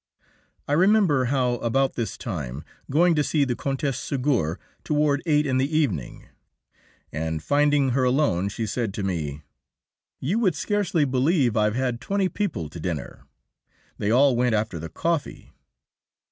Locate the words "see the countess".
3.23-4.03